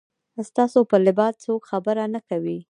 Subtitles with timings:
[0.49, 2.59] ستاسو پر لباس څوک خبره نه کوي.